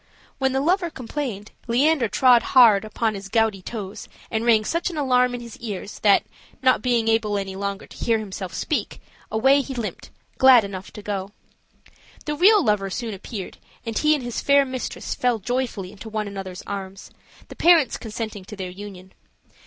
When 0.39 0.51
the 0.51 0.61
lover 0.61 0.89
complained, 0.89 1.51
Leander 1.67 2.07
trod 2.07 2.41
hard 2.57 2.83
upon 2.83 3.13
his 3.13 3.29
gouty 3.29 3.61
toes 3.61 4.09
and 4.31 4.43
rang 4.47 4.65
such 4.65 4.89
an 4.89 4.97
alarm 4.97 5.35
in 5.35 5.41
his 5.41 5.57
ears 5.57 5.99
that, 5.99 6.23
not 6.59 6.81
being 6.81 7.07
able 7.07 7.37
any 7.37 7.55
longer 7.55 7.85
to 7.85 7.97
hear 8.05 8.17
himself 8.17 8.51
speak, 8.51 8.99
away 9.31 9.61
he 9.61 9.75
limped, 9.75 10.09
glad 10.39 10.63
enough 10.63 10.89
to 10.93 11.03
go. 11.03 11.33
The 12.25 12.33
real 12.35 12.65
lover 12.65 12.89
soon 12.89 13.13
appeared, 13.13 13.59
and 13.85 13.95
he 13.95 14.15
and 14.15 14.23
his 14.23 14.41
fair 14.41 14.65
mistress 14.65 15.13
fell 15.13 15.37
joyfully 15.37 15.91
into 15.91 16.09
one 16.09 16.27
another's 16.27 16.63
arms, 16.63 17.11
the 17.49 17.55
parents 17.55 17.97
consenting 17.97 18.43
to 18.45 18.55
their 18.55 18.71
union. 18.71 19.13